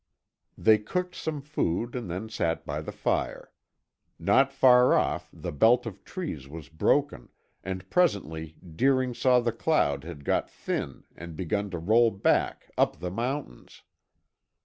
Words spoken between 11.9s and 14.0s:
back, up the mountains.